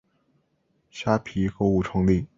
[0.89, 2.25] 虾皮购物创立。